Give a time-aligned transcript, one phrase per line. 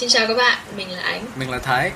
[0.00, 1.24] xin chào các bạn, mình là Ánh.
[1.36, 1.90] Mình là Thái.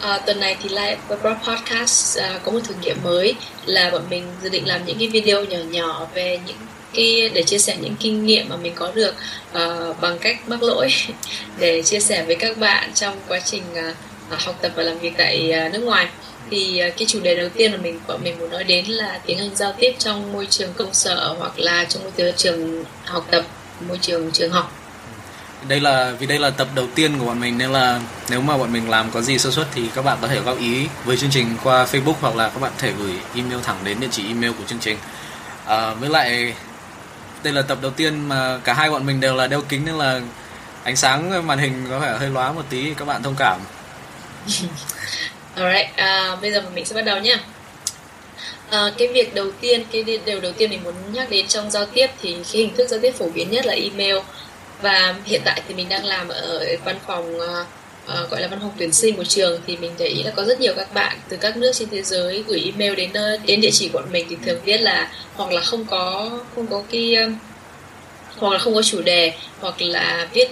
[0.00, 3.34] À, tuần này thì Live Podcast à, có một thử nghiệm mới
[3.66, 6.56] là bọn mình dự định làm những cái video nhỏ nhỏ về những
[6.92, 9.14] cái để chia sẻ những kinh nghiệm mà mình có được
[9.50, 10.88] uh, bằng cách mắc lỗi
[11.58, 15.12] để chia sẻ với các bạn trong quá trình uh, học tập và làm việc
[15.16, 16.08] tại uh, nước ngoài
[16.50, 19.20] thì uh, cái chủ đề đầu tiên mà mình bọn mình muốn nói đến là
[19.26, 23.26] tiếng Anh giao tiếp trong môi trường công sở hoặc là trong môi trường học
[23.30, 23.44] tập
[23.88, 24.87] môi trường trường học
[25.68, 28.56] đây là vì đây là tập đầu tiên của bọn mình nên là nếu mà
[28.56, 31.16] bọn mình làm có gì sơ suất thì các bạn có thể góp ý với
[31.16, 34.26] chương trình qua Facebook hoặc là các bạn thể gửi email thẳng đến địa chỉ
[34.26, 34.98] email của chương trình.
[35.66, 36.54] À, với lại
[37.42, 39.94] đây là tập đầu tiên mà cả hai bọn mình đều là đeo kính nên
[39.94, 40.20] là
[40.84, 43.60] ánh sáng màn hình có vẻ hơi lóa một tí các bạn thông cảm.
[45.54, 47.38] Alright, à, bây giờ mình sẽ bắt đầu nhé.
[48.70, 51.86] À, cái việc đầu tiên, cái điều đầu tiên mình muốn nhắc đến trong giao
[51.86, 54.16] tiếp thì cái hình thức giao tiếp phổ biến nhất là email
[54.82, 58.72] và hiện tại thì mình đang làm ở văn phòng uh, gọi là văn phòng
[58.78, 59.60] tuyển sinh của trường.
[59.66, 62.02] Thì mình để ý là có rất nhiều các bạn từ các nước trên thế
[62.02, 63.12] giới gửi email đến
[63.46, 64.26] đến địa chỉ của mình.
[64.30, 67.28] Thì thường viết là hoặc là không có không có cái ờ,
[68.36, 70.48] hoặc là không có chủ đề hoặc là viết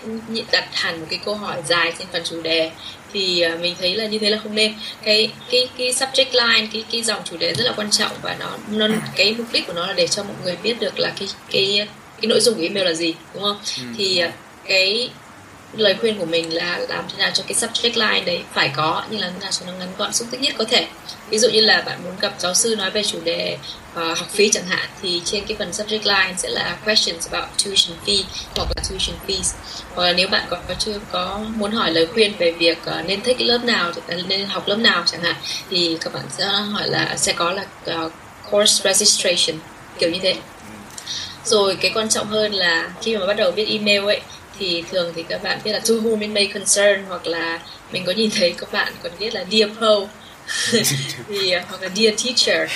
[0.53, 2.71] đặt hẳn một cái câu hỏi dài trên phần chủ đề.
[3.13, 4.75] Thì mình thấy là như thế là không nên.
[5.03, 8.37] Cái cái cái subject line cái cái dòng chủ đề rất là quan trọng và
[8.41, 11.13] nó nó cái mục đích của nó là để cho mọi người biết được là
[11.19, 11.87] cái cái
[12.23, 13.59] cái nội dung của email là gì đúng không?
[13.79, 13.85] Ừ.
[13.99, 14.33] thì à,
[14.69, 15.11] cái
[15.73, 19.05] lời khuyên của mình là làm thế nào cho cái subject line đấy phải có
[19.11, 20.87] nhưng là thế nào cho nó ngắn gọn xúc tích nhất có thể.
[21.31, 23.59] Ví dụ như là bạn muốn gặp giáo sư nói về chủ đề
[23.93, 27.51] uh, học phí chẳng hạn thì trên cái phần subject line sẽ là questions about
[27.65, 28.23] tuition fee
[28.57, 29.55] hoặc là tuition fees.
[29.95, 33.07] Hoặc là nếu bạn có, có chưa có muốn hỏi lời khuyên về việc uh,
[33.07, 33.93] nên thích lớp nào
[34.29, 35.37] nên học lớp nào chẳng hạn
[35.71, 37.67] thì các bạn sẽ hỏi là sẽ có là
[38.05, 38.13] uh,
[38.51, 39.61] course registration
[39.99, 40.35] kiểu như thế
[41.47, 44.21] rồi cái quan trọng hơn là khi mà bắt đầu viết email ấy
[44.59, 47.61] thì thường thì các bạn biết là to whom it may concern hoặc là
[47.93, 50.01] mình có nhìn thấy các bạn còn viết là dear pro
[51.29, 52.71] thì à, hoặc là dear teacher.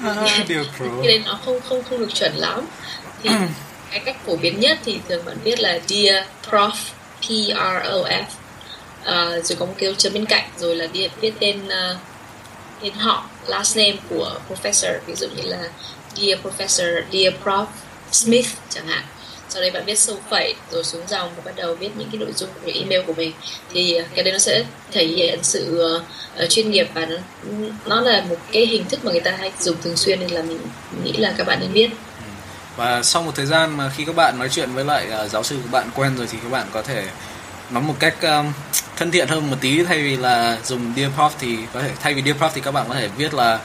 [0.48, 2.66] Dear pro cái đấy nó không không không được chuẩn lắm.
[3.22, 3.30] Thì
[3.90, 6.72] cái cách phổ biến nhất thì thường bạn viết là dear prof
[7.20, 8.24] p r o f.
[9.00, 11.96] Uh, rồi có một cái chấm bên cạnh rồi là viết viết tên uh,
[12.82, 14.92] tên họ last name của professor.
[15.06, 15.68] Ví dụ như là
[16.16, 17.66] Dear Professor, Dear Prof.
[18.12, 19.02] Smith chẳng hạn.
[19.48, 22.18] Sau đấy bạn viết sâu phẩy rồi xuống dòng và bắt đầu viết những cái
[22.18, 23.32] nội dung về email của mình.
[23.72, 25.94] Thì ờ, cái đấy nó sẽ thể hiện sự
[26.42, 27.16] uh, chuyên nghiệp và nó
[27.86, 30.42] nó là một cái hình thức mà người ta hay dùng thường xuyên nên là
[30.42, 30.58] mình,
[31.04, 32.24] nghĩ là các bạn nên biết ừ.
[32.76, 35.42] và sau một thời gian mà khi các bạn nói chuyện với lại uh, giáo
[35.42, 37.04] sư của bạn quen rồi thì các bạn có thể
[37.70, 38.52] nói một cách um,
[38.96, 39.82] thân thiện hơn một tí.
[39.84, 42.70] Thay vì là dùng dear prof thì có thể thay vì dear prof thì các
[42.70, 43.58] bạn có thể viết là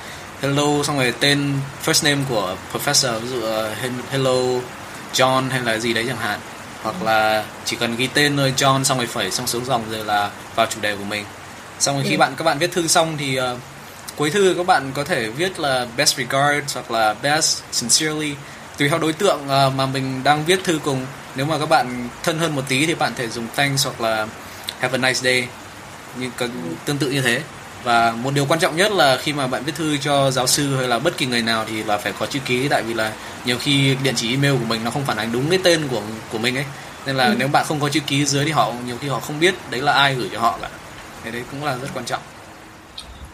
[0.46, 1.54] hello xong rồi tên
[1.86, 4.62] first name của professor ví dụ uh, hello
[5.14, 6.40] John hay là gì đấy chẳng hạn.
[6.84, 10.06] Hoặc là chỉ cần ghi tên thôi John xong rồi phẩy xong xuống dòng rồi
[10.06, 11.26] là vào chủ đề của mình.
[11.80, 12.18] Xong rồi khi ừ.
[12.18, 13.60] bạn các bạn viết thư xong thì uh,
[14.16, 18.34] cuối thư các bạn có thể viết là best regards hoặc là best sincerely.
[18.78, 21.06] Tùy theo đối tượng uh, mà mình đang viết thư cùng.
[21.36, 24.28] Nếu mà các bạn thân hơn một tí thì bạn thể dùng thanks hoặc là
[24.80, 25.48] have a nice day.
[26.20, 26.30] Như
[26.86, 27.42] tương tự như thế
[27.86, 30.76] và một điều quan trọng nhất là khi mà bạn viết thư cho giáo sư
[30.76, 33.12] hay là bất kỳ người nào thì là phải có chữ ký tại vì là
[33.46, 36.02] nhiều khi địa chỉ email của mình nó không phản ánh đúng cái tên của
[36.32, 36.66] của mình ấy.
[37.06, 37.36] Nên là ừ.
[37.38, 39.82] nếu bạn không có chữ ký dưới thì họ nhiều khi họ không biết đấy
[39.82, 40.70] là ai gửi cho họ cả
[41.24, 42.22] thế đấy cũng là rất quan trọng.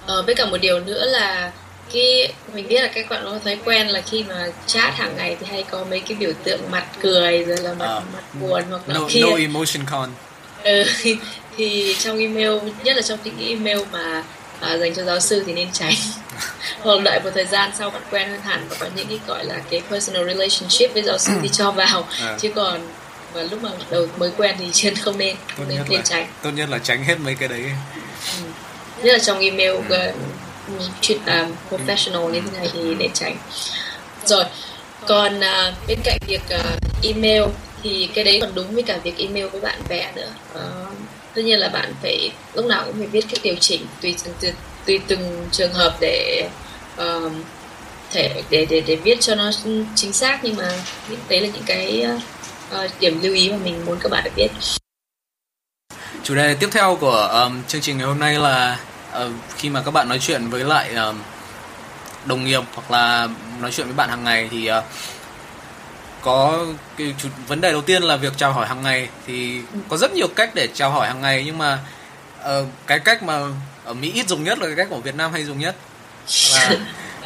[0.06, 1.52] Ờ, với cả một điều nữa là
[1.94, 5.38] cái mình biết là các bạn có thói quen là khi mà chat hàng ngày
[5.40, 8.64] thì hay có mấy cái biểu tượng mặt cười rồi là mặt, uh, mặt buồn
[8.70, 9.22] hoặc là no, kia.
[9.22, 10.10] no emotion con.
[10.64, 10.84] Ừ,
[11.58, 12.52] thì trong email
[12.84, 14.24] nhất là trong những email mà
[14.62, 15.94] à, dành cho giáo sư thì nên tránh.
[16.80, 19.46] Hoặc đợi một thời gian sau bạn quen hơn hẳn và có những cái gọi
[19.46, 22.08] là cái personal relationship với giáo sư thì cho vào.
[22.22, 22.38] À.
[22.40, 22.82] chứ còn
[23.34, 26.28] và lúc mà đầu mới quen thì trên không nên không nên, nên tránh.
[26.44, 27.64] tốt nhất là tránh hết mấy cái đấy.
[28.38, 28.44] Ừ.
[29.04, 29.86] nhất là trong email uh,
[31.02, 33.38] chuyện um, professional như thế này thì nên tránh.
[34.26, 34.44] Rồi
[35.08, 37.44] còn uh, bên cạnh việc uh, email
[37.84, 40.30] thì cái đấy còn đúng với cả việc email với bạn bè nữa.
[40.54, 40.62] Uh,
[41.36, 44.54] tất nhiên là bạn phải lúc nào cũng phải biết cách điều chỉnh tùy tùy,
[44.86, 46.50] tùy từng trường hợp để
[47.02, 47.32] uh,
[48.12, 49.52] thể để để để viết cho nó
[49.96, 50.40] chính xác.
[50.44, 50.72] Nhưng mà
[51.30, 52.06] đấy là những cái
[52.76, 54.48] uh, điểm lưu ý mà mình muốn các bạn được biết.
[56.24, 58.80] Chủ đề tiếp theo của um, chương trình ngày hôm nay là
[59.18, 61.22] uh, khi mà các bạn nói chuyện với lại um,
[62.26, 63.28] đồng nghiệp hoặc là
[63.62, 64.84] nói chuyện với bạn hàng ngày thì uh,
[66.22, 66.66] có
[66.98, 70.14] cái chủ, vấn đề đầu tiên là việc chào hỏi hàng ngày thì có rất
[70.14, 71.80] nhiều cách để chào hỏi hàng ngày nhưng mà
[72.42, 73.40] uh, cái cách mà
[73.86, 75.76] ở Mỹ ít dùng nhất là cái cách của Việt Nam hay dùng nhất.
[76.54, 76.76] Và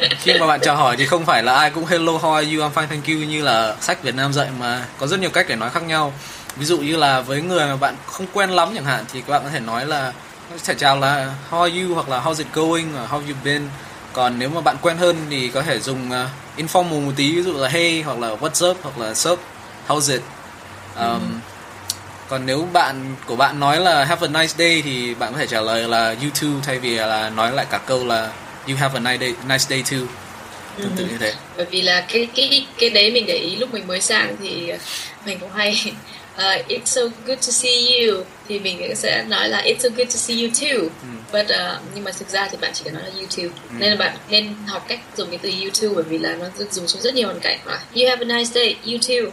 [0.20, 2.62] khi mà bạn chào hỏi thì không phải là ai cũng hello how are you?
[2.62, 3.14] I'm fine thank you.
[3.14, 6.12] như là sách Việt Nam dạy mà có rất nhiều cách để nói khác nhau.
[6.56, 9.28] Ví dụ như là với người mà bạn không quen lắm chẳng hạn thì các
[9.28, 10.12] bạn có thể nói là
[10.50, 11.94] có thể chào là how are you?
[11.94, 12.92] hoặc là how's it going?
[12.92, 13.68] Hoặc how you been
[14.16, 17.42] còn nếu mà bạn quen hơn thì có thể dùng uh, informal một tí ví
[17.42, 19.40] dụ là hey hoặc là what's up hoặc là sup
[19.88, 20.20] how's it?
[20.96, 21.18] Um, ừ.
[22.28, 25.46] còn nếu bạn của bạn nói là have a nice day thì bạn có thể
[25.46, 28.32] trả lời là you too thay vì là nói lại cả câu là
[28.68, 30.06] you have a nice day nice day too.
[30.78, 31.34] Tương tự như thế.
[31.56, 34.72] Bởi vì là cái cái cái đấy mình để ý lúc mình mới sang thì
[35.26, 35.92] mình cũng hay
[36.36, 38.24] uh, it's so good to see you.
[38.48, 40.88] Thì mình sẽ nói là it's so good to see you too.
[41.02, 41.08] Ừ.
[41.32, 43.44] but uh, nhưng mà thực ra thì bạn chỉ cần nói là you too.
[43.70, 43.76] Ừ.
[43.78, 46.46] nên là bạn nên học cách dùng cái từ you too bởi vì là nó
[46.70, 47.58] dùng trong rất nhiều hoàn cảnh.
[47.66, 49.32] Mà you have a nice day you too.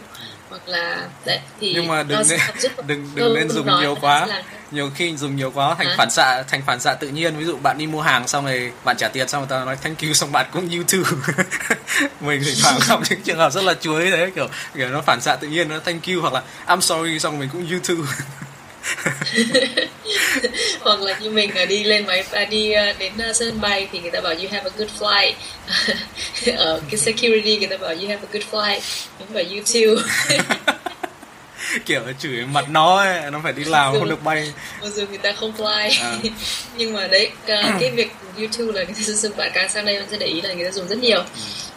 [0.50, 2.40] Hoặc là đấy thì nhưng mà đừng nên,
[2.86, 4.28] đừng đừng nên dùng nhiều quá
[4.74, 5.94] nhiều khi dùng nhiều quá thành à?
[5.98, 7.36] phản xạ thành phản xạ tự nhiên.
[7.36, 9.76] Ví dụ bạn đi mua hàng xong rồi bạn trả tiền xong người ta nói
[9.82, 10.98] thank you xong bạn cũng you too
[12.20, 15.20] mình thì thoảng gặp những trường hợp rất là chuối đấy kiểu kiểu nó phản
[15.20, 17.94] xạ tự nhiên nó thank you hoặc là I'm sorry xong mình cũng you too
[20.80, 23.88] hoặc là như mình là đi lên máy à, đi à, đến uh, sân bay
[23.92, 25.32] thì người ta bảo you have a good flight.
[26.56, 28.80] Ở cái security người ta bảo you have a good flight.
[29.18, 30.02] Mình bảo you too
[31.86, 34.52] kiểu chửi mặt nó ấy, nó phải đi làm không được bay.
[34.82, 36.18] mặc dù người ta không fly à.
[36.76, 39.98] nhưng mà đấy cái việc YouTube là người ta sử dụng bạn càng sang đây
[39.98, 41.22] bạn sẽ để ý là người ta dùng rất nhiều.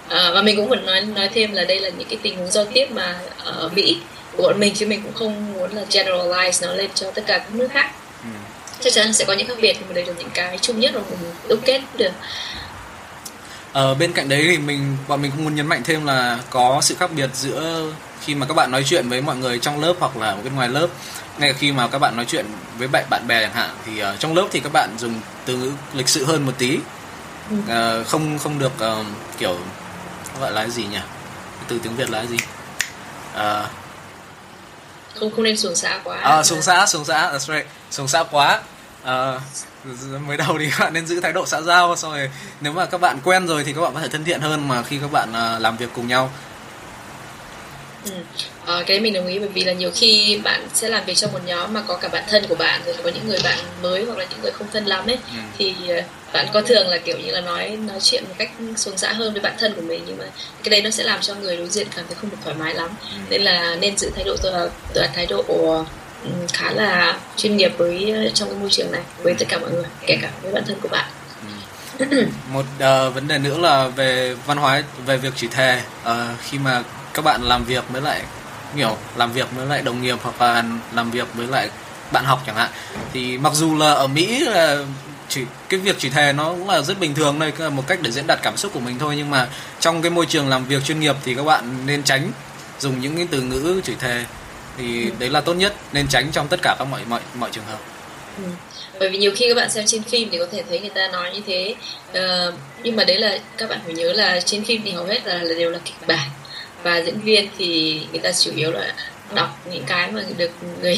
[0.09, 2.51] À, và mình cũng muốn nói nói thêm là đây là những cái tình huống
[2.51, 3.97] giao tiếp mà ở Mỹ
[4.37, 7.37] của bọn mình chứ mình cũng không muốn là generalize nó lên cho tất cả
[7.37, 7.91] các nước khác.
[8.23, 8.29] Ừ.
[8.81, 10.91] chắc chắn sẽ có những khác biệt nhưng mà đây là những cái chung nhất
[10.95, 12.11] mà mình đúc kết được.
[13.73, 16.39] Ở ờ, bên cạnh đấy thì mình bọn mình cũng muốn nhấn mạnh thêm là
[16.49, 17.83] có sự khác biệt giữa
[18.27, 20.69] khi mà các bạn nói chuyện với mọi người trong lớp hoặc là bên ngoài
[20.69, 20.87] lớp
[21.37, 22.45] ngay khi mà các bạn nói chuyện
[22.77, 25.57] với bạn bạn bè chẳng hạn thì uh, trong lớp thì các bạn dùng từ
[25.57, 26.79] ngữ lịch sự hơn một tí.
[27.53, 29.05] Uh, không không được uh,
[29.37, 29.57] kiểu
[30.39, 30.99] gọi là gì nhỉ?
[31.67, 32.37] Từ tiếng việt là gì?
[33.35, 33.41] Uh,
[35.19, 36.17] không không nên xuống xã quá.
[36.17, 38.61] À, xuống xã xuống xã that's right xuống xã quá.
[39.03, 39.39] À,
[40.27, 42.29] mới đầu thì các bạn nên giữ thái độ xã giao xong rồi
[42.61, 44.83] nếu mà các bạn quen rồi thì các bạn có thể thân thiện hơn mà
[44.83, 46.31] khi các bạn làm việc cùng nhau
[48.05, 48.11] Ừ.
[48.65, 51.33] À, cái mình đồng ý bởi vì là nhiều khi bạn sẽ làm việc trong
[51.33, 54.05] một nhóm mà có cả bạn thân của bạn rồi có những người bạn mới
[54.05, 55.39] hoặc là những người không thân lắm ấy ừ.
[55.57, 56.01] thì ờ,
[56.33, 59.33] bạn có thường là kiểu như là nói nói chuyện một cách xuống xã hơn
[59.33, 60.25] với bạn thân của mình nhưng mà
[60.63, 62.73] cái đấy nó sẽ làm cho người đối diện cảm thấy không được thoải mái
[62.73, 63.17] lắm ừ.
[63.29, 64.51] nên là nên giữ thái độ tôi
[64.93, 65.43] là thái độ
[66.23, 69.71] ừ, khá là chuyên nghiệp với trong cái môi trường này với tất cả mọi
[69.71, 71.05] người kể cả với bản thân của bạn
[72.51, 76.11] một uh, vấn đề nữa là về văn hóa về việc chỉ thề uh,
[76.49, 76.83] khi mà
[77.17, 78.21] các bạn làm việc với lại
[78.75, 81.69] kiểu làm việc với lại đồng nghiệp hoặc là làm việc với lại
[82.11, 82.69] bạn học chẳng hạn.
[83.13, 84.77] Thì mặc dù là ở Mỹ là
[85.29, 88.11] chỉ cái việc chỉ thề nó cũng là rất bình thường đây một cách để
[88.11, 89.13] diễn đạt cảm xúc của mình thôi.
[89.17, 89.47] Nhưng mà
[89.79, 92.31] trong cái môi trường làm việc chuyên nghiệp thì các bạn nên tránh
[92.79, 94.25] dùng những cái từ ngữ chỉ thề.
[94.77, 95.11] Thì ừ.
[95.19, 97.79] đấy là tốt nhất nên tránh trong tất cả các mọi mọi mọi trường hợp.
[98.37, 98.43] Ừ.
[98.99, 101.07] bởi vì nhiều khi các bạn xem trên phim thì có thể thấy người ta
[101.07, 101.75] nói như thế.
[102.11, 102.53] Uh,
[102.83, 105.33] nhưng mà đấy là các bạn phải nhớ là trên phim thì hầu hết là,
[105.33, 106.29] là đều là kịch bản
[106.87, 108.93] và diễn viên thì người ta chủ yếu là
[109.35, 110.51] đọc những cái mà được
[110.81, 110.97] người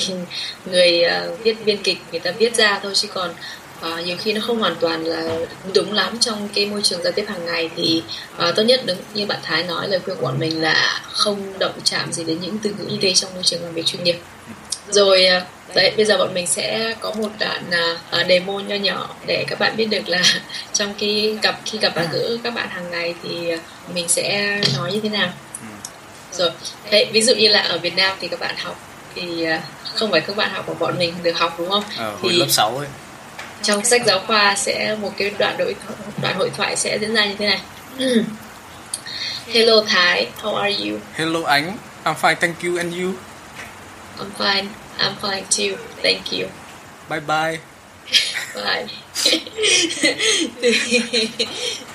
[0.66, 2.92] người uh, viết biên kịch người ta viết ra thôi.
[2.96, 3.34] Chứ còn
[3.80, 5.38] uh, nhiều khi nó không hoàn toàn là
[5.74, 8.04] đúng lắm trong cái môi trường giao tiếp hàng ngày thì
[8.50, 11.60] uh, tốt nhất đúng như bạn Thái nói lời khuyên của bọn mình là không
[11.60, 14.04] động chạm gì đến những từ ngữ như thế trong môi trường làm việc chuyên
[14.04, 14.18] nghiệp.
[14.90, 19.16] Rồi uh, đấy bây giờ bọn mình sẽ có một đoạn uh, demo nho nhỏ
[19.26, 20.24] để các bạn biết được là
[20.74, 23.52] trong cái gặp khi gặp và gỡ các bạn hàng ngày thì
[23.94, 25.34] mình sẽ nói như thế nào
[26.32, 26.52] rồi
[26.92, 28.80] đấy ví dụ như là ở Việt Nam thì các bạn học
[29.16, 29.62] thì à,
[29.96, 32.38] không phải các bạn học của bọn mình được học đúng không ờ, hồi thì
[32.38, 32.88] lớp 6 ấy
[33.64, 35.76] trong sách giáo khoa sẽ một cái đoạn đối
[36.22, 37.60] đoạn hội thoại sẽ diễn ra như thế này
[39.54, 41.00] Hello Thái, how are you?
[41.16, 43.14] Hello Ánh, I'm fine, thank you and you?
[44.20, 44.68] I'm fine,
[45.00, 46.48] I'm fine too, thank you.
[47.10, 47.60] Bye bye.
[48.56, 48.86] bye.
[50.62, 51.00] thì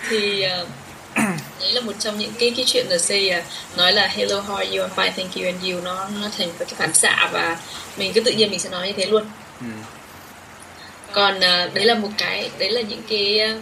[0.08, 0.68] thì uh,
[1.64, 3.42] đấy là một trong những cái cái chuyện là say à,
[3.76, 4.86] nói là hello how are you?
[4.86, 5.80] I'm fine thank you and you?
[5.80, 7.58] Nó nó thành cái phản xạ và
[7.96, 9.24] mình cứ tự nhiên mình sẽ nói như thế luôn.
[9.60, 9.66] Ừ.
[11.12, 13.54] còn uh, đấy là một cái đấy là những cái à,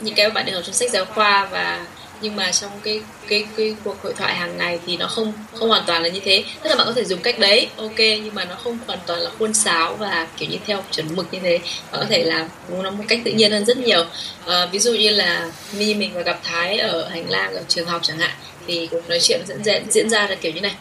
[0.00, 1.86] những cái bạn được học trong sách giáo khoa và
[2.20, 5.68] nhưng mà trong cái cái cái cuộc hội thoại hàng ngày thì nó không không
[5.68, 8.34] hoàn toàn là như thế tức là bạn có thể dùng cách đấy ok nhưng
[8.34, 11.38] mà nó không hoàn toàn là khuôn sáo và kiểu như theo chuẩn mực như
[11.42, 11.58] thế
[11.92, 14.04] bạn có thể làm nó một cách tự nhiên hơn rất nhiều
[14.46, 17.86] à, ví dụ như là mi mình và gặp thái ở hành lang ở trường
[17.86, 18.34] học chẳng hạn
[18.66, 20.74] thì cuộc nói chuyện diễn diễn diễn ra là kiểu như này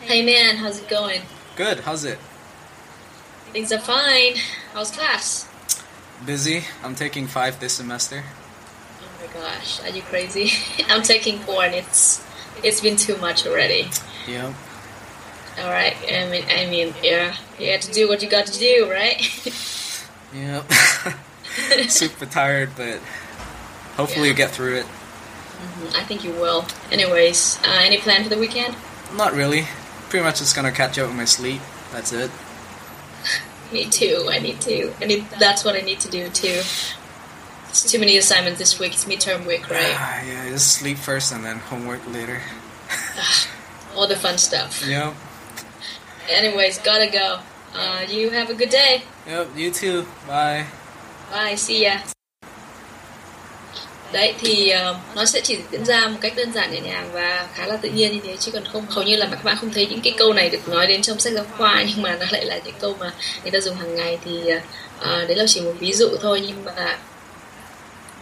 [0.00, 1.20] Hey man, how's it going?
[1.56, 1.78] Good.
[1.84, 2.18] How's it?
[3.52, 4.36] Things are fine.
[4.74, 5.46] How's class?
[6.26, 6.62] Busy.
[6.82, 8.22] I'm taking five this semester.
[9.20, 10.52] My gosh, are you crazy?
[10.88, 12.24] I'm taking four and it's
[12.62, 13.90] it's been too much already.
[14.28, 14.52] Yeah.
[15.58, 15.96] All right.
[16.08, 19.20] I mean, I mean, yeah, you have to do what you got to do, right?
[20.34, 20.62] yeah.
[21.88, 22.98] Super tired, but
[23.96, 24.86] hopefully you get through it.
[24.86, 26.64] Mhm, I think you will.
[26.90, 28.76] Anyways, uh, any plan for the weekend?
[29.14, 29.66] Not really.
[30.08, 31.60] Pretty much just gonna catch up with my sleep.
[31.92, 32.30] That's it.
[33.72, 34.26] Me too.
[34.30, 34.92] I need to.
[35.00, 35.26] I need.
[35.38, 36.62] That's what I need to do too.
[37.70, 38.94] It's too many assignments this week.
[38.94, 39.94] It's midterm week, right?
[39.94, 42.42] Ah, yeah, just sleep first and then homework later.
[43.94, 44.82] All the fun stuff.
[44.84, 45.14] Yep.
[46.28, 47.38] Anyways, gotta go.
[47.72, 49.04] Uh, you have a good day.
[49.24, 49.56] Yep.
[49.56, 50.02] You too.
[50.26, 50.66] Bye.
[51.30, 51.54] Bye.
[51.54, 52.02] See ya.
[54.12, 57.48] Đấy thì uh, nó sẽ chỉ diễn ra một cách đơn giản nhẹ nhàng và
[57.54, 59.72] khá là tự nhiên như thế chứ còn không hầu như là các bạn không
[59.72, 62.26] thấy những cái câu này được nói đến trong sách giáo khoa nhưng mà nó
[62.30, 63.12] lại là những câu mà
[63.42, 66.64] người ta dùng hàng ngày thì uh, đấy là chỉ một ví dụ thôi nhưng
[66.64, 66.98] mà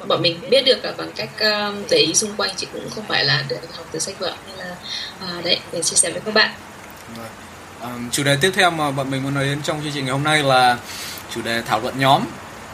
[0.07, 3.05] bọn mình biết được là bằng cách um, để ý xung quanh chứ cũng không
[3.09, 4.77] phải là được học từ sách vở nên là
[5.39, 6.51] uh, đấy để chia sẻ với các bạn.
[7.81, 10.13] Ờm, chủ đề tiếp theo mà bọn mình muốn nói đến trong chương trình ngày
[10.13, 10.79] hôm nay là
[11.35, 12.23] chủ đề thảo luận nhóm.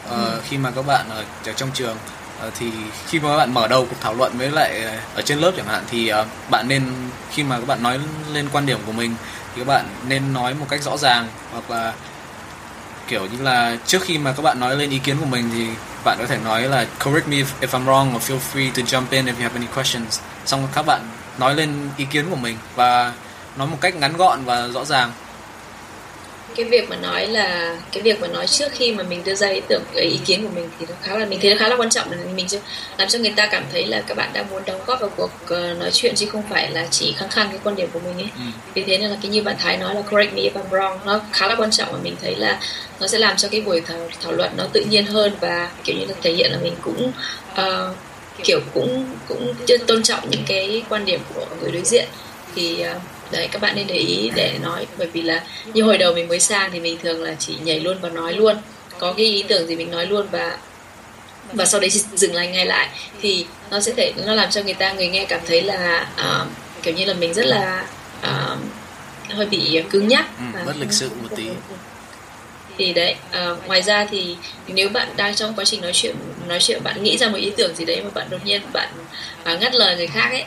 [0.09, 1.23] Ờ, Khi mà các bạn ở,
[1.55, 1.97] trong trường
[2.39, 2.71] ờ, thì
[3.07, 5.51] khi mà các bạn mở đầu cuộc thảo luận với lại ờ, ở trên lớp
[5.57, 6.83] chẳng hạn thì ờ, bạn nên
[7.31, 7.99] khi mà các bạn nói
[8.33, 9.15] lên quan điểm của mình
[9.55, 11.93] thì các bạn nên nói một cách rõ ràng hoặc là
[13.07, 15.67] kiểu như là trước khi mà các bạn nói lên ý kiến của mình thì
[16.05, 18.81] bạn có thể nói là correct me if, if I'm wrong or feel free to
[18.81, 20.19] jump in if you have any questions.
[20.45, 21.01] Xong các bạn
[21.37, 23.13] nói lên ý kiến của mình và
[23.57, 25.11] nói một cách ngắn gọn và rõ ràng
[26.55, 29.47] cái việc mà nói là cái việc mà nói trước khi mà mình đưa ra
[29.47, 31.67] ý tưởng cái ý kiến của mình thì nó khá là mình thấy nó khá
[31.67, 32.45] là quan trọng là mình
[32.97, 35.31] làm cho người ta cảm thấy là các bạn đang muốn đóng góp vào cuộc
[35.47, 38.17] ờ, nói chuyện chứ không phải là chỉ khăng khăng cái quan điểm của mình
[38.17, 38.41] ấy Ừ.
[38.73, 40.97] vì thế nên là cái như bạn Thái nói là correct me if I'm wrong
[41.05, 42.59] nó khá là quan trọng và mình thấy là
[42.99, 45.95] nó sẽ làm cho cái buổi thảo, thảo luận nó tự nhiên hơn và kiểu
[45.99, 47.11] như là thể hiện là mình cũng
[47.55, 47.93] ờ,
[48.43, 49.53] kiểu cũng cũng
[49.87, 52.05] tôn trọng những cái quan điểm của người đối diện
[52.55, 52.99] thì ờ,
[53.35, 56.27] đấy các bạn nên để ý để nói bởi vì là như hồi đầu mình
[56.27, 58.57] mới sang thì mình thường là chỉ nhảy luôn và nói luôn.
[58.99, 60.57] Có cái ý tưởng gì mình nói luôn và
[61.53, 62.89] và sau đấy dừng lại ngay lại.
[63.21, 66.45] Thì nó sẽ thể nó làm cho người ta người nghe cảm thấy là ờ,
[66.83, 67.85] kiểu như là mình rất là
[68.21, 68.57] ờ,
[69.29, 70.25] hơi bị cứng nhắc.
[70.37, 71.49] Ừ, và bất lịch sự một tí.
[72.77, 74.35] thì đấy ờ, ngoài ra thì
[74.67, 76.15] nếu bạn đang trong quá trình nói chuyện
[76.47, 78.89] nói chuyện bạn nghĩ ra một ý tưởng gì đấy mà bạn đột nhiên bạn
[79.43, 80.43] à, ngắt lời người khác ấy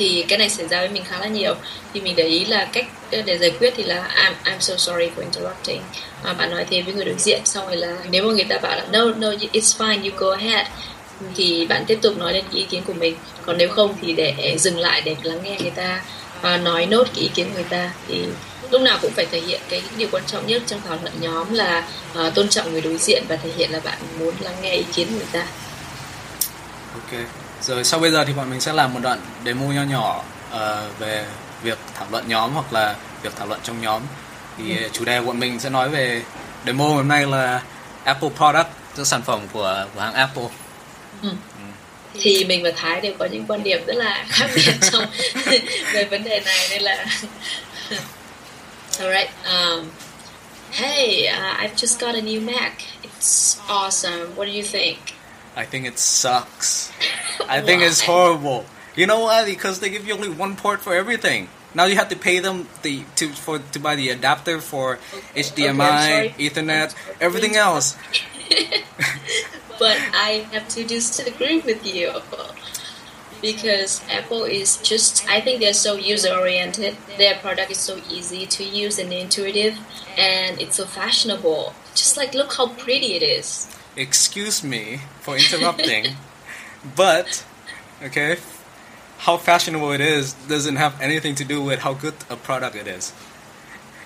[0.00, 1.54] thì cái này xảy ra với mình khá là nhiều.
[1.94, 4.76] Thì mình để ý là cách ờ, để giải quyết thì là I'm, I'm so
[4.76, 5.82] sorry for interrupting.
[6.22, 8.58] À, bạn nói thế với người đối diện xong rồi là nếu mà người ta
[8.58, 10.66] bảo là no no it's fine you go ahead.
[11.36, 13.16] Thì bạn tiếp tục nói lên cái ý kiến của mình.
[13.46, 16.02] Còn nếu không thì để dừng lại để lắng nghe người ta
[16.40, 17.92] và nói nốt cái ý kiến của người ta.
[18.08, 18.24] Thì
[18.70, 21.54] lúc nào cũng phải thể hiện cái điều quan trọng nhất trong thảo luận nhóm
[21.54, 21.88] là
[22.20, 24.84] uh, tôn trọng người đối diện và thể hiện là bạn muốn lắng nghe ý
[24.94, 25.46] kiến của người ta.
[26.94, 27.20] Ok.
[27.62, 30.88] Rồi sau bây giờ thì bọn mình sẽ làm một đoạn demo nho nhỏ ờ,
[30.98, 31.26] về
[31.62, 34.02] việc thảo luận nhóm hoặc là việc thảo luận trong nhóm.
[34.58, 34.88] Thì Ừ.
[34.92, 36.22] chủ đề của bọn mình sẽ nói về
[36.66, 37.62] demo hôm nay là
[38.04, 40.44] Apple product, tức sản phẩm của của hãng Apple.
[42.20, 45.04] thì mình và Thái đều có những quan điểm rất là khác biệt trong
[45.92, 47.06] về vấn đề này nên là
[49.00, 49.86] alright um,
[50.72, 54.98] hey uh, I've just got a new Mac it's awesome what do you think
[55.56, 56.90] I think it sucks.
[57.48, 58.64] I think it's horrible.
[58.96, 59.44] You know why?
[59.44, 61.48] Because they give you only one port for everything.
[61.74, 64.98] Now you have to pay them the to for to buy the adapter for
[65.36, 67.96] HDMI, Okay, Ethernet, everything else.
[69.78, 72.20] but I have to disagree with you
[73.40, 76.96] because Apple is just I think they're so user oriented.
[77.16, 79.78] Their product is so easy to use and intuitive
[80.18, 81.74] and it's so fashionable.
[81.94, 83.74] Just like look how pretty it is.
[83.96, 86.16] Excuse me for interrupting,
[86.96, 87.44] but
[88.02, 88.38] okay,
[89.18, 92.86] how fashionable it is doesn't have anything to do with how good a product it
[92.86, 93.12] is.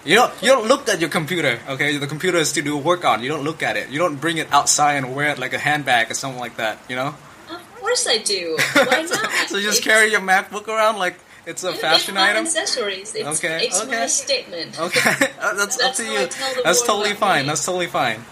[0.05, 1.97] You don't you don't look at your computer, okay?
[1.97, 3.23] The computer is to do work on.
[3.23, 3.89] You don't look at it.
[3.89, 6.79] You don't bring it outside and wear it like a handbag or something like that.
[6.89, 7.15] You know?
[7.49, 8.57] Of course I do.
[8.75, 9.31] Why not?
[9.49, 11.17] so you just carry your MacBook around like
[11.47, 12.45] it's a fashion item.
[12.45, 13.15] Accessories.
[13.15, 14.01] It's, Okay, it's okay.
[14.01, 14.79] my statement.
[14.81, 16.21] Okay, Uh, that's, up to you.
[16.21, 17.43] I tell the That's totally fine.
[17.43, 17.49] me.
[17.49, 18.25] That's totally fine.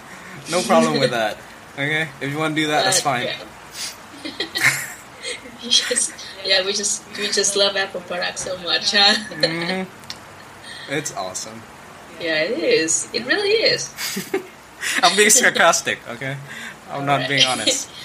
[0.51, 1.37] No problem with that.
[1.75, 3.27] Okay, if you want to do that, that's fine.
[3.27, 3.39] Yeah.
[5.69, 6.12] Just,
[6.45, 9.14] yeah, we just we just love Apple products so much, huh?
[9.41, 9.85] hmm
[10.88, 11.62] It's awesome.
[12.21, 13.09] yeah, it is.
[13.12, 13.88] It really is.
[15.02, 15.99] I'm being sarcastic.
[16.09, 16.37] Okay,
[16.91, 17.29] I'm not Alright.
[17.29, 17.88] being honest.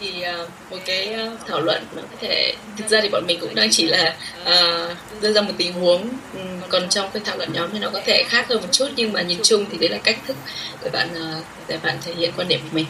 [0.00, 3.40] Thì ờ, một cái ờ, thảo luận nó có thể thực ra thì bọn mình
[3.40, 4.14] cũng đang chỉ là
[4.44, 7.90] ờ, đưa ra một tình huống Ừm, còn trong cái thảo luận nhóm thì nó
[7.92, 10.36] có thể khác hơn một chút nhưng mà nhìn chung thì đấy là cách thức
[10.84, 12.86] để bạn ờ, để bạn thể hiện quan điểm của mình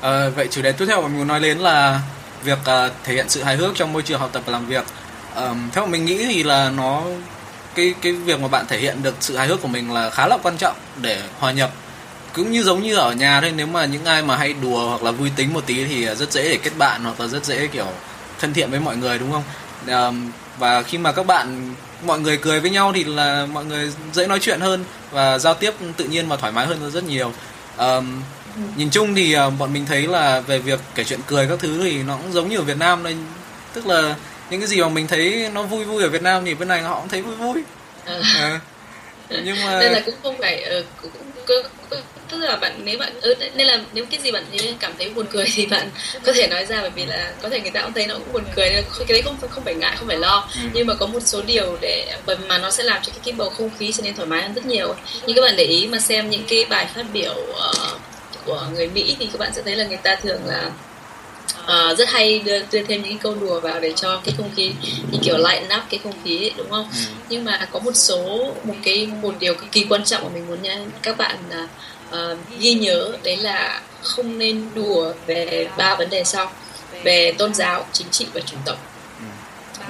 [0.00, 2.00] À, vậy chủ đề tiếp theo mà mình muốn nói đến là
[2.44, 4.84] việc uh, thể hiện sự hài hước trong môi trường học tập và làm việc.
[5.36, 7.02] Um, theo mình nghĩ thì là nó
[7.74, 10.26] cái cái việc mà bạn thể hiện được sự hài hước của mình là khá
[10.26, 11.70] là quan trọng để hòa nhập.
[12.32, 15.02] Cũng như giống như ở nhà thôi nếu mà những ai mà hay đùa hoặc
[15.02, 17.44] là vui tính một tí thì ờ, rất dễ để kết bạn hoặc là rất
[17.44, 17.86] dễ kiểu
[18.38, 19.42] thân thiện với mọi người đúng không?
[19.86, 21.74] Um, và khi mà các bạn
[22.04, 25.54] mọi người cười với nhau thì là mọi người dễ nói chuyện hơn và giao
[25.54, 27.32] tiếp tự nhiên và thoải mái hơn rất nhiều.
[27.78, 28.22] Um,
[28.76, 31.80] nhìn chung thì uh, bọn mình thấy là về việc kể chuyện cười các thứ
[31.82, 33.16] thì nó cũng giống như ở Việt Nam đây
[33.72, 34.14] tức là
[34.50, 36.82] những cái gì mà mình thấy nó vui vui ở Việt Nam thì bên này
[36.82, 37.62] họ cũng thấy vui vui
[38.04, 38.20] à.
[38.38, 38.60] À.
[39.44, 41.10] nhưng mà nên là cũng không phải uh, cũng,
[41.46, 44.44] cũng, cũng, tức là bạn nếu bạn ừ, nên là nếu cái gì bạn
[44.80, 45.90] cảm thấy buồn cười thì bạn
[46.24, 48.32] có thể nói ra bởi vì là có thể người ta cũng thấy nó cũng
[48.32, 50.68] buồn cười nên cái đấy không không phải ngại không phải lo ừ.
[50.72, 52.16] nhưng mà có một số điều để
[52.48, 54.54] mà nó sẽ làm cho cái, cái bầu không khí trở nên thoải mái hơn
[54.54, 54.94] rất nhiều
[55.26, 58.00] như các bạn để ý mà xem những cái bài phát biểu uh,
[58.46, 60.70] của người Mỹ thì các bạn sẽ thấy là người ta thường là
[61.64, 64.72] uh, rất hay đưa đưa thêm những câu đùa vào để cho cái không khí
[65.10, 66.88] như kiểu lighten up cái không khí ấy, đúng không?
[66.92, 67.00] Ừ.
[67.28, 70.48] Nhưng mà có một số một cái một điều cực kỳ quan trọng mà mình
[70.48, 71.36] muốn nhắn các bạn
[72.10, 76.52] uh, ghi nhớ đấy là không nên đùa về ba vấn đề sau
[77.02, 78.76] về tôn giáo chính trị và chủng tộc
[79.20, 79.24] ừ.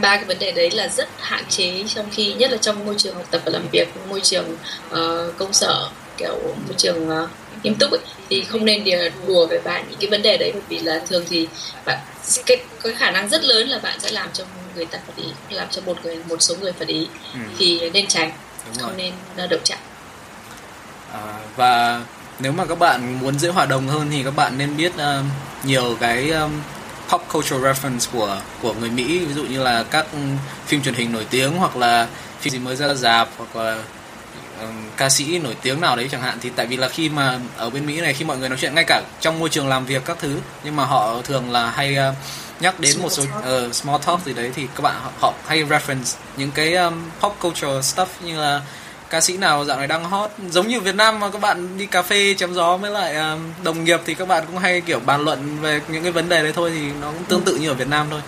[0.01, 2.95] ba cái vấn đề đấy là rất hạn chế trong khi nhất là trong môi
[2.99, 4.57] trường học tập và làm việc môi trường
[4.91, 7.29] uh, công sở kiểu môi trường uh,
[7.67, 8.85] nghiêm túc ấy, thì không nên
[9.27, 11.49] đùa về bạn những cái vấn đề đấy bởi vì là thường thì
[11.85, 11.99] bạn
[12.47, 14.45] cái, cái khả năng rất lớn là bạn sẽ làm cho
[14.77, 17.41] người ta phật ý làm cho một người một số người phật ý ừ.
[17.59, 18.33] thì nên tránh
[18.79, 19.13] không nên
[19.51, 19.79] động chạm
[21.13, 21.21] à,
[21.57, 22.03] và
[22.39, 25.25] nếu mà các bạn muốn dễ hòa đồng hơn thì các bạn nên biết uh,
[25.65, 26.61] nhiều cái um,
[27.09, 30.07] pop culture reference của của người Mỹ ví dụ như là các
[30.67, 32.07] phim truyền hình nổi tiếng hoặc là
[32.41, 33.83] phim gì mới ra rạp hoặc là
[34.97, 37.71] ca sĩ nổi tiếng nào đấy chẳng hạn thì tại vì là khi mà ở
[37.71, 40.03] bên Mỹ này khi mọi người nói chuyện ngay cả trong môi trường làm việc
[40.05, 42.15] các thứ nhưng mà họ thường là hay uh,
[42.61, 45.65] nhắc đến một số uh, small talk gì đấy thì các bạn họ, họ hay
[45.65, 48.61] reference những cái um, pop culture stuff như là
[49.11, 51.87] ca sĩ nào dạo này đang hot giống như Việt Nam mà các bạn đi
[51.87, 55.01] cà phê chém gió với lại uh, đồng nghiệp thì các bạn cũng hay kiểu
[55.01, 57.69] bàn luận về những cái vấn đề đấy thôi thì nó cũng tương tự như
[57.69, 58.21] ở Việt Nam thôi.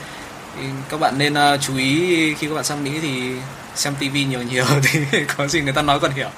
[0.59, 3.33] Thì các bạn nên uh, chú ý khi các bạn sang Mỹ thì
[3.79, 5.01] xem tivi nhiều nhiều thì
[5.37, 6.31] có gì người ta nói còn hiểu.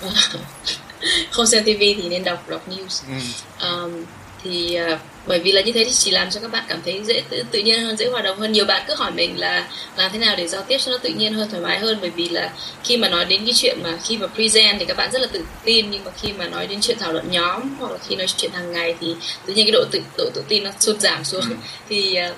[1.30, 3.02] Không xem tivi thì nên đọc đọc news.
[3.08, 3.66] Ừ.
[3.68, 4.04] um,
[4.44, 7.02] thì uh, bởi vì là như thế thì chỉ làm cho các bạn cảm thấy
[7.04, 8.52] dễ tự, tự nhiên hơn dễ hòa đồng hơn.
[8.52, 11.10] Nhiều bạn cứ hỏi mình là làm thế nào để giao tiếp cho nó tự
[11.10, 11.98] nhiên hơn thoải mái hơn.
[12.00, 12.52] Bởi vì là
[12.84, 15.28] khi mà nói đến cái chuyện mà khi mà present thì các bạn rất là
[15.32, 18.16] tự tin nhưng mà khi mà nói đến chuyện thảo luận nhóm hoặc là khi
[18.16, 19.14] nói chuyện hàng ngày thì
[19.46, 21.44] tự nhiên cái độ tự độ tự tin nó sụt giảm xuống.
[21.48, 21.56] Ừ.
[21.88, 22.36] thì uh,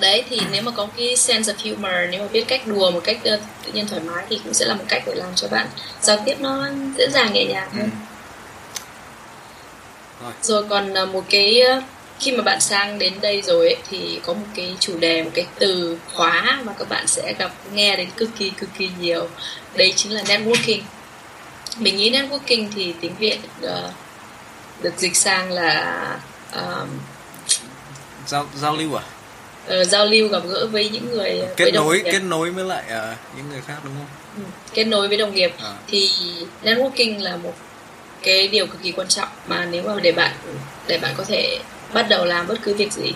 [0.00, 3.00] đấy thì nếu mà có cái sense of humor nếu mà biết cách đùa một
[3.04, 5.48] cách uh, tự nhiên thoải mái thì cũng sẽ là một cách để làm cho
[5.48, 5.66] bạn
[6.00, 7.90] giao tiếp nó dễ dàng nhẹ nhàng hơn
[10.20, 10.24] ừ.
[10.24, 10.32] rồi.
[10.42, 11.84] rồi còn uh, một cái uh,
[12.20, 15.30] khi mà bạn sang đến đây rồi ấy, thì có một cái chủ đề một
[15.34, 19.28] cái từ khóa mà các bạn sẽ gặp nghe đến cực kỳ cực kỳ nhiều
[19.74, 20.80] đấy chính là networking
[21.78, 23.70] mình nghĩ networking thì tiếng việt uh,
[24.82, 26.18] được dịch sang là
[26.54, 26.88] um,
[28.26, 29.02] giao giao lưu à
[29.66, 32.84] uh, giao lưu gặp gỡ với những người kết với nối kết nối với lại
[32.86, 34.06] uh, những người khác đúng không?
[34.36, 34.42] Ừ,
[34.74, 35.74] kết nối với đồng nghiệp à.
[35.86, 36.10] thì
[36.62, 37.54] networking là một
[38.22, 40.32] cái điều cực kỳ quan trọng mà nếu mà để bạn
[40.86, 41.58] để bạn có thể
[41.92, 43.12] bắt đầu làm bất cứ việc gì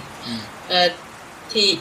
[0.69, 0.87] ừ.
[0.87, 0.93] uh,
[1.51, 1.79] thì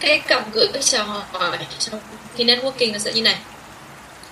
[0.00, 2.00] cái gặp gỡ cái chào hỏi trong
[2.36, 3.38] khi networking nó sẽ như này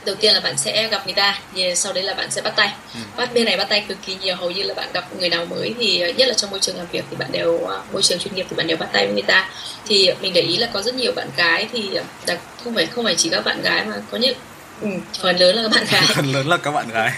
[0.04, 1.38] đầu tiên là bạn sẽ gặp người ta
[1.76, 2.72] sau đấy là bạn sẽ bắt tay.
[2.94, 3.00] Ừ.
[3.16, 5.44] bắt bên này bắt tay cực kỳ nhiều hầu như là bạn gặp người nào
[5.44, 8.18] mới thì nhất là trong môi trường làm việc thì bạn đều ờ, môi trường
[8.18, 9.50] chuyên nghiệp thì bạn đều bắt tay với người ta.
[9.86, 11.90] Thì mình để ý là có rất nhiều bạn gái thì
[12.26, 14.36] đặc không phải không phải chỉ các bạn gái mà có những
[14.80, 14.88] ừ,
[15.20, 16.02] phần lớn là các bạn gái.
[16.14, 17.12] Phần lớn là các bạn gái.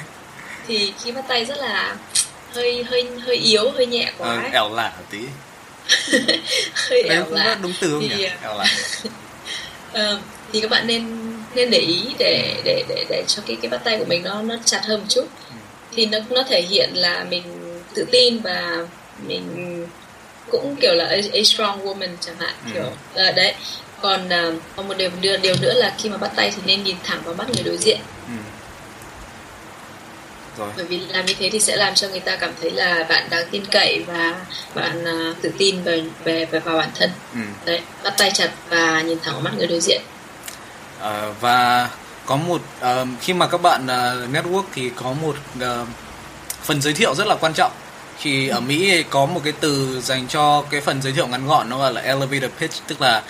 [0.68, 1.97] Thì khi bắt tay rất là
[2.55, 4.29] hơi hơi hơi yếu hơi nhẹ quá.
[4.44, 5.18] À, ẻo lả tí.
[6.75, 7.57] Hơi ẻo lả.
[7.62, 8.66] đúng từ không thì, nhỉ ẻo lả.
[9.92, 10.20] uh,
[10.53, 13.81] thì các bạn nên nên để ý để để để để cho cái cái bắt
[13.85, 15.57] tay của mình nó nó chặt hơn một chút ừ.
[15.93, 17.43] thì nó nó thể hiện là mình
[17.95, 18.87] tự tin và
[19.27, 19.45] mình
[20.51, 22.71] cũng kiểu là a, a strong woman chẳng hạn ừ.
[22.75, 22.87] kiểu
[23.29, 23.55] uh, đấy
[24.01, 24.29] còn
[24.77, 27.23] còn một điều điều điều nữa là khi mà bắt tay thì nên nhìn thẳng
[27.25, 28.35] vào mắt người đối diện ừ
[30.59, 30.69] rồi.
[30.77, 33.31] bởi vì làm như thế thì sẽ làm cho người ta cảm thấy là bạn
[33.31, 34.35] đáng tin cậy và
[34.75, 37.40] bạn uh, tự tin về về về vào bản thân ừ.
[37.64, 40.01] đấy bắt tay chặt và nhìn thẳng vào mắt người đối diện
[41.05, 41.88] à, và
[42.27, 45.88] có một uh, khi mà các bạn uh, network thì có một uh,
[46.62, 47.73] phần giới thiệu rất là quan trọng
[48.23, 51.71] thì ở Mỹ có một cái từ dành cho cái phần giới thiệu ngắn gọn
[51.71, 53.23] nó gọi là elevator pitch tức là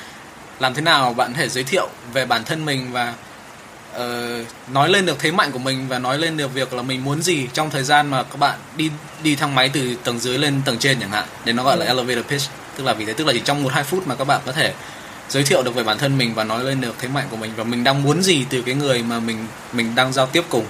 [0.61, 3.15] làm thế nào bạn có thể giới thiệu về bản thân mình và
[3.97, 7.05] uh, nói lên được thế mạnh của mình và nói lên được việc là mình
[7.05, 8.91] muốn gì trong thời gian mà các bạn đi
[9.23, 11.85] đi thang máy từ tầng dưới lên tầng trên chẳng hạn để nó gọi là
[11.85, 11.89] ừ.
[11.89, 12.43] elevator pitch
[12.77, 14.53] tức là vì thế tức là chỉ trong một hai phút mà các bạn có
[14.53, 14.75] thể
[15.29, 17.51] giới thiệu được về bản thân mình và nói lên được thế mạnh của mình
[17.57, 20.65] và mình đang muốn gì từ cái người mà mình mình đang giao tiếp cùng.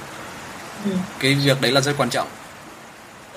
[0.84, 0.90] Ừ.
[1.18, 2.28] cái việc đấy là rất quan trọng.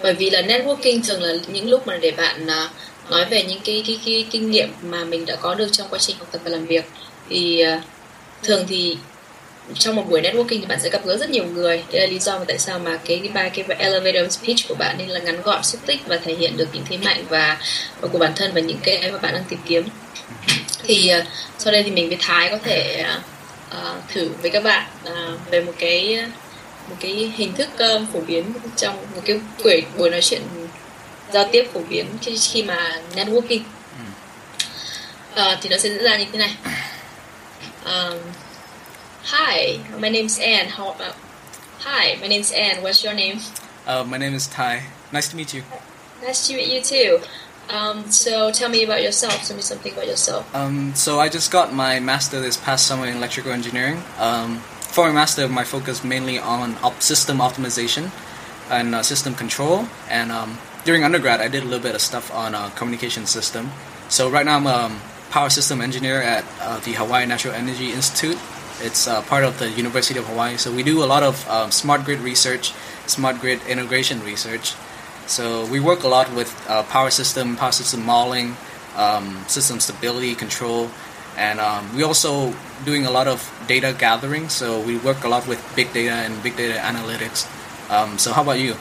[0.03, 3.59] Bởi vì là networking thường là những lúc mà để bạn uh, nói về những
[3.65, 6.41] cái, cái cái kinh nghiệm mà mình đã có được trong quá trình học tập
[6.43, 6.85] và làm việc.
[7.29, 7.83] Thì uh,
[8.43, 8.97] thường thì
[9.73, 11.83] trong một buổi networking thì bạn sẽ gặp gỡ rất nhiều người.
[11.91, 14.95] Đây là lý do mà tại sao mà cái ba cái elevator speech của bạn
[14.97, 17.57] nên là ngắn gọn xúc tích và thể hiện được những thế mạnh và,
[18.01, 19.83] và của bản thân và những cái mà bạn đang tìm kiếm.
[20.83, 21.27] Thì uh,
[21.57, 23.05] sau đây thì mình với Thái có thể
[23.71, 26.25] uh, thử với các bạn uh, về một cái
[26.89, 30.41] một cái hình thức uh, phổ biến trong một cái buổi buổi nói chuyện
[31.33, 33.61] giao tiếp phổ biến khi, khi mà networking.
[35.33, 36.55] Uh, thì nó sẽ diễn ra như thế này.
[37.85, 38.17] Um,
[39.29, 40.69] Hi, my name's Anne.
[40.69, 41.11] How, uh,
[41.79, 42.81] hi, my name's Anne.
[42.81, 43.39] What's your name?
[43.85, 44.83] Uh, my name is Ty.
[45.11, 45.63] Nice to meet you.
[46.23, 47.19] Nice to meet you too.
[47.69, 49.45] Um, so tell me about yourself.
[49.45, 50.55] Tell me something about yourself.
[50.55, 54.01] Um, so I just got my master this past summer in electrical engineering.
[54.17, 54.59] Um,
[54.95, 58.11] for my master, my focus mainly on op- system optimization
[58.69, 59.89] and uh, system control.
[60.09, 63.71] And um, during undergrad, I did a little bit of stuff on uh, communication system.
[64.07, 68.37] So right now, I'm a power system engineer at uh, the Hawaii Natural Energy Institute
[68.81, 70.57] it's uh, part of the University of Hawaii.
[70.57, 72.73] So we do a lot of um, smart grid research,
[73.07, 74.73] smart grid integration research.
[75.27, 78.55] So we work a lot with uh, power system, power system modeling,
[78.95, 80.89] um, system stability control,
[81.37, 82.53] and um, we also
[82.85, 84.49] doing a lot of data gathering.
[84.49, 87.45] So we work a lot with big data and big data analytics.
[87.91, 88.75] Um, so how about you?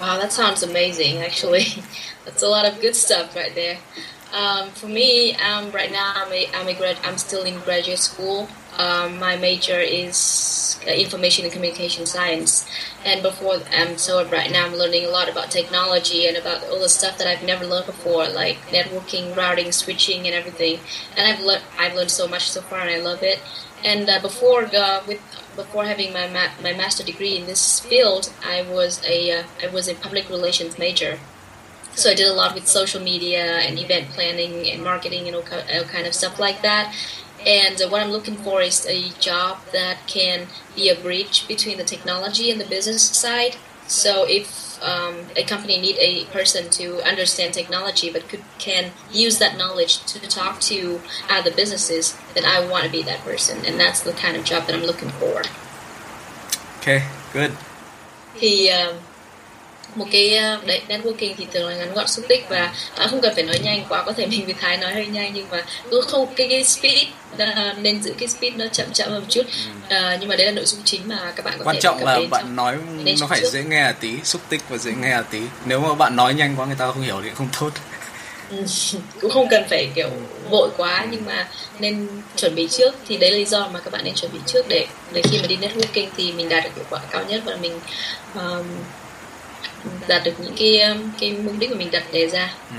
[0.00, 1.18] Wow, that sounds amazing.
[1.18, 1.82] Actually,
[2.24, 3.78] that's a lot of good stuff right there.
[4.32, 7.98] Um, for me, um, right now I'm a, I'm a grad, I'm still in graduate
[7.98, 8.48] school.
[8.78, 12.68] Um, my major is uh, information and communication science,
[13.04, 16.80] and before um, so right now I'm learning a lot about technology and about all
[16.80, 20.80] the stuff that I've never learned before, like networking, routing, switching, and everything.
[21.16, 23.40] And I've learned I've learned so much so far, and I love it.
[23.82, 25.20] And uh, before uh, with
[25.56, 29.68] before having my ma- my master degree in this field, I was a uh, I
[29.68, 31.18] was a public relations major.
[31.94, 35.42] So I did a lot with social media and event planning and marketing and all
[35.42, 36.94] kind of stuff like that.
[37.46, 41.84] And what I'm looking for is a job that can be a bridge between the
[41.84, 43.56] technology and the business side.
[43.86, 49.38] So if um, a company need a person to understand technology but could, can use
[49.38, 53.78] that knowledge to talk to other businesses, then I want to be that person, and
[53.78, 55.42] that's the kind of job that I'm looking for.
[56.80, 57.52] Okay, good.
[58.38, 58.98] Thì um,
[59.96, 63.20] một cái ờ, đấy networking thì thường là ngắn gọn xúc tích và à, không
[63.20, 65.64] cần phải nói nhanh quá có thể mình với thái nói hơi nhanh nhưng mà
[65.90, 67.06] cứ không cái cái speed
[67.42, 69.42] uh, nên giữ cái speed nó chậm chậm hơn một chút.
[69.42, 72.04] Uh, nhưng mà đấy là nội dung chính mà các bạn có quan thể trọng
[72.04, 72.76] là bạn nói
[73.20, 73.48] nó phải trước.
[73.52, 75.40] dễ nghe tí xúc tích và dễ nghe tí.
[75.64, 77.70] Nếu mà bạn nói nhanh quá người ta không hiểu thì không tốt.
[78.50, 78.64] Ừ,
[79.20, 80.10] cũng không cần phải kiểu
[80.50, 82.94] vội quá nhưng mà nên chuẩn bị trước.
[83.08, 85.38] Thì đấy là lý do mà các bạn nên chuẩn bị trước để để khi
[85.38, 87.80] mà đi networking thì mình đạt được hiệu quả cao nhất và mình
[88.34, 88.64] um,
[90.08, 92.76] đạt được những cái um, cái mục đích của mình đặt đề ra ừ.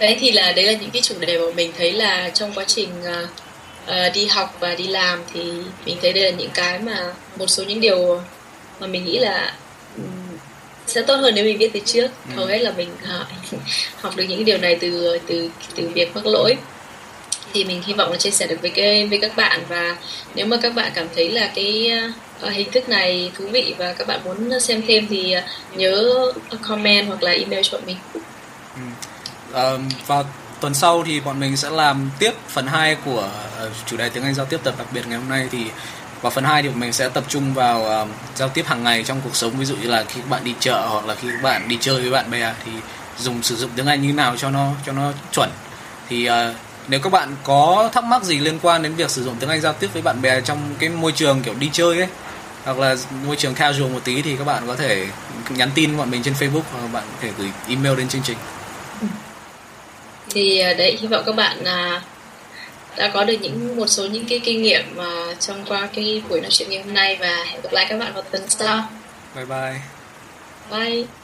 [0.00, 2.64] đấy thì là đấy là những cái chủ đề mà mình thấy là trong quá
[2.64, 2.88] trình
[3.86, 5.40] uh, đi học và đi làm thì
[5.86, 8.22] mình thấy đây là những cái mà một số những điều
[8.80, 9.54] mà mình nghĩ là
[9.96, 10.38] um,
[10.86, 12.34] sẽ tốt hơn nếu mình biết từ trước ừ.
[12.36, 13.60] hầu hết là mình uh,
[14.02, 16.56] học được những điều này từ từ từ việc mắc lỗi
[17.52, 19.96] thì mình hy vọng là chia sẻ được với cái với các bạn và
[20.34, 21.92] nếu mà các bạn cảm thấy là cái
[22.40, 25.42] Ờ, hình thức này thú vị và các bạn muốn xem thêm thì ờ,
[25.76, 26.14] nhớ
[26.68, 27.96] comment hoặc là email cho bọn mình.
[29.52, 29.78] Ừ.
[30.06, 30.24] Và
[30.60, 34.24] tuần sau thì bọn mình sẽ làm tiếp phần 2 của ờ, chủ đề tiếng
[34.24, 35.58] Anh giao tiếp tập đặc biệt ngày hôm nay thì
[36.22, 39.04] và phần 2 thì bọn mình sẽ tập trung vào um, giao tiếp hàng ngày
[39.04, 41.28] trong cuộc sống ví dụ như là khi các bạn đi chợ hoặc là khi
[41.28, 42.72] các bạn đi chơi với bạn bè thì
[43.18, 45.50] dùng sử dụng tiếng Anh như nào cho nó cho nó chuẩn
[46.08, 46.34] thì uh,
[46.88, 49.60] nếu các bạn có thắc mắc gì liên quan đến việc sử dụng tiếng Anh
[49.60, 52.08] giao tiếp với bạn bè trong cái môi trường kiểu đi chơi ấy
[52.64, 52.96] hoặc là
[53.26, 55.06] môi trường casual một tí thì các bạn có thể
[55.50, 58.36] nhắn tin bọn mình trên Facebook hoặc bạn có thể gửi email đến chương trình.
[60.30, 62.02] Thì à, đấy hy vọng các bạn à,
[62.96, 66.40] đã có được những một số những cái kinh nghiệm mà trong qua cái buổi
[66.40, 68.90] nói chuyện ngày hôm nay và hẹn gặp lại các bạn vào tuần sau.
[69.34, 69.80] Bye bye.
[70.70, 71.19] Bye.